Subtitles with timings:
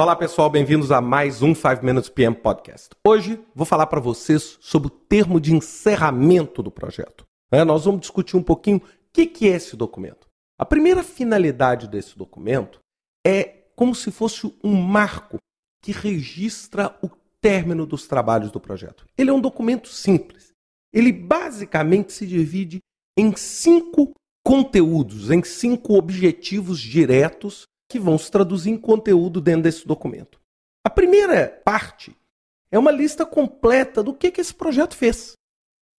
[0.00, 2.90] Olá pessoal, bem-vindos a mais um 5 Minutes PM Podcast.
[3.04, 7.24] Hoje vou falar para vocês sobre o termo de encerramento do projeto.
[7.50, 8.82] É, nós vamos discutir um pouquinho o
[9.12, 10.28] que, que é esse documento.
[10.56, 12.78] A primeira finalidade desse documento
[13.26, 15.38] é como se fosse um marco
[15.82, 17.10] que registra o
[17.40, 19.04] término dos trabalhos do projeto.
[19.18, 20.52] Ele é um documento simples.
[20.94, 22.78] Ele basicamente se divide
[23.18, 24.12] em cinco
[24.46, 30.38] conteúdos, em cinco objetivos diretos que vão se traduzir em conteúdo dentro desse documento.
[30.84, 32.16] A primeira parte
[32.70, 35.32] é uma lista completa do que, que esse projeto fez.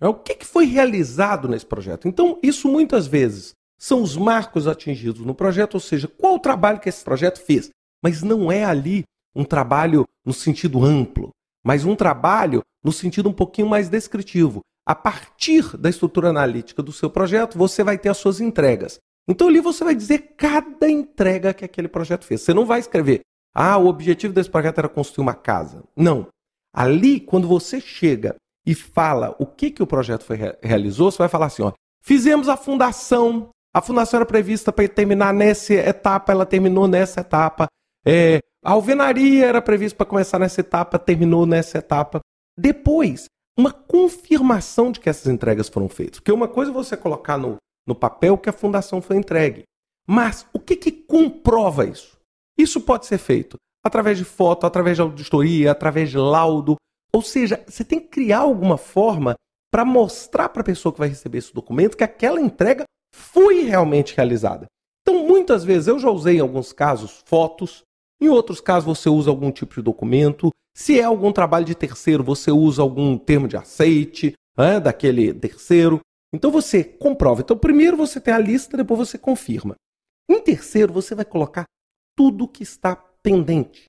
[0.00, 2.06] É o que, que foi realizado nesse projeto.
[2.06, 6.80] Então, isso muitas vezes são os marcos atingidos no projeto, ou seja, qual o trabalho
[6.80, 7.70] que esse projeto fez.
[8.02, 11.30] Mas não é ali um trabalho no sentido amplo,
[11.64, 14.60] mas um trabalho no sentido um pouquinho mais descritivo.
[14.86, 18.98] A partir da estrutura analítica do seu projeto, você vai ter as suas entregas.
[19.28, 22.42] Então ali você vai dizer cada entrega que aquele projeto fez.
[22.42, 23.22] Você não vai escrever,
[23.58, 25.82] ah, o objetivo desse projeto era construir uma casa.
[25.96, 26.28] Não.
[26.74, 31.28] Ali, quando você chega e fala o que, que o projeto foi, realizou, você vai
[31.28, 36.44] falar assim: ó, fizemos a fundação, a fundação era prevista para terminar nessa etapa, ela
[36.44, 37.66] terminou nessa etapa.
[38.06, 42.20] É, a alvenaria era prevista para começar nessa etapa, terminou nessa etapa.
[42.58, 43.24] Depois,
[43.58, 46.20] uma confirmação de que essas entregas foram feitas.
[46.20, 49.64] Porque uma coisa é você colocar no, no papel que a fundação foi entregue.
[50.06, 52.16] Mas o que, que comprova isso?
[52.58, 56.76] Isso pode ser feito através de foto, através de auditoria, através de laudo.
[57.12, 59.34] Ou seja, você tem que criar alguma forma
[59.72, 62.84] para mostrar para a pessoa que vai receber esse documento que aquela entrega
[63.14, 64.66] foi realmente realizada.
[65.02, 67.84] Então, muitas vezes, eu já usei em alguns casos fotos,
[68.20, 70.50] em outros casos você usa algum tipo de documento.
[70.74, 76.00] Se é algum trabalho de terceiro, você usa algum termo de aceite né, daquele terceiro.
[76.36, 77.40] Então você comprova.
[77.40, 79.74] Então primeiro você tem a lista, depois você confirma.
[80.28, 81.64] Em terceiro, você vai colocar
[82.16, 83.84] tudo que está pendente.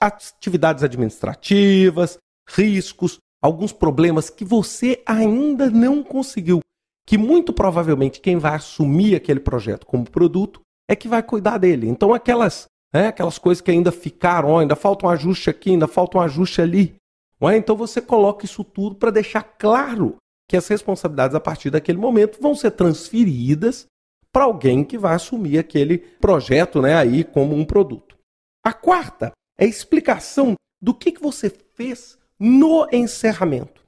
[0.00, 6.60] Atividades administrativas, riscos, alguns problemas que você ainda não conseguiu,
[7.06, 11.88] que muito provavelmente quem vai assumir aquele projeto como produto é que vai cuidar dele.
[11.88, 16.18] Então aquelas, né, aquelas coisas que ainda ficaram, ainda falta um ajuste aqui, ainda falta
[16.18, 16.96] um ajuste ali.
[17.40, 17.56] É?
[17.56, 20.16] Então você coloca isso tudo para deixar claro
[20.48, 23.86] que as responsabilidades a partir daquele momento vão ser transferidas
[24.32, 28.16] para alguém que vai assumir aquele projeto né, aí como um produto.
[28.64, 33.84] A quarta é a explicação do que, que você fez no encerramento.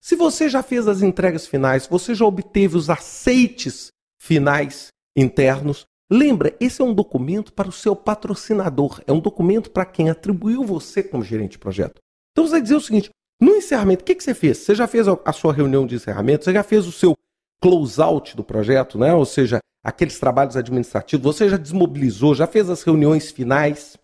[0.00, 3.88] Se você já fez as entregas finais, você já obteve os aceites
[4.18, 9.84] finais internos, lembra, esse é um documento para o seu patrocinador, é um documento para
[9.84, 12.00] quem atribuiu você como gerente de projeto.
[12.32, 14.58] Então você vai dizer o seguinte: no encerramento, o que, que você fez?
[14.58, 16.44] Você já fez a sua reunião de encerramento?
[16.44, 17.16] Você já fez o seu
[17.60, 19.14] close-out do projeto, né?
[19.14, 21.24] ou seja, aqueles trabalhos administrativos?
[21.24, 22.34] Você já desmobilizou?
[22.34, 23.96] Já fez as reuniões finais?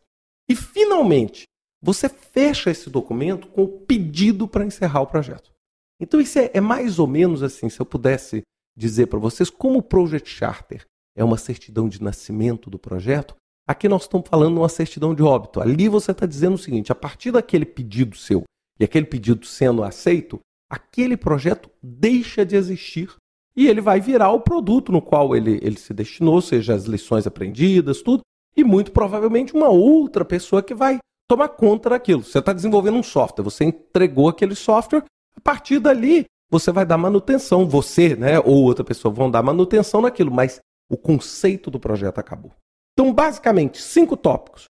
[0.48, 1.44] E, finalmente,
[1.82, 5.52] você fecha esse documento com o pedido para encerrar o projeto.
[6.00, 8.42] Então, isso é, é mais ou menos assim, se eu pudesse
[8.76, 10.84] dizer para vocês, como o Project Charter
[11.16, 13.34] é uma certidão de nascimento do projeto,
[13.66, 15.60] aqui nós estamos falando de uma certidão de óbito.
[15.60, 18.44] Ali você está dizendo o seguinte: a partir daquele pedido seu
[18.78, 23.14] e aquele pedido sendo aceito, aquele projeto deixa de existir
[23.56, 27.26] e ele vai virar o produto no qual ele, ele se destinou, seja as lições
[27.26, 28.20] aprendidas, tudo,
[28.56, 30.98] e muito provavelmente uma outra pessoa que vai
[31.28, 32.22] tomar conta daquilo.
[32.22, 35.04] Você está desenvolvendo um software, você entregou aquele software,
[35.34, 40.00] a partir dali você vai dar manutenção, você né, ou outra pessoa vão dar manutenção
[40.00, 42.52] naquilo, mas o conceito do projeto acabou.
[42.92, 44.64] Então, basicamente, cinco tópicos.
[44.64, 44.68] O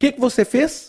[0.00, 0.88] que, que você fez?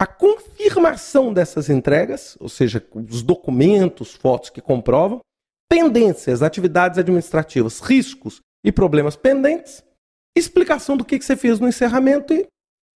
[0.00, 5.20] A confirmação dessas entregas, ou seja, os documentos, fotos que comprovam,
[5.68, 9.84] pendências, atividades administrativas, riscos e problemas pendentes,
[10.36, 12.46] explicação do que você fez no encerramento e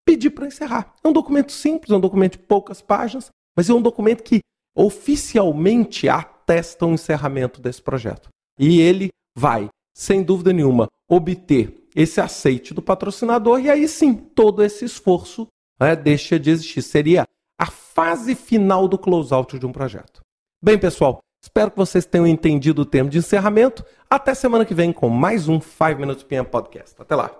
[0.04, 0.94] pedir para encerrar.
[1.04, 4.40] É um documento simples, é um documento de poucas páginas, mas é um documento que
[4.76, 8.28] oficialmente atesta o encerramento desse projeto.
[8.58, 14.62] E ele vai, sem dúvida nenhuma, obter esse aceite do patrocinador e aí sim todo
[14.62, 15.46] esse esforço
[15.80, 16.82] né, deixa de existir.
[16.82, 17.24] Seria
[17.58, 20.20] a fase final do close-out de um projeto.
[20.62, 23.84] Bem, pessoal, espero que vocês tenham entendido o termo de encerramento.
[24.10, 26.94] Até semana que vem com mais um 5 Minutes PM Podcast.
[27.00, 27.36] Até lá.